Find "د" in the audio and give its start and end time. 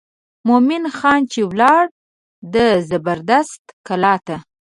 2.53-2.55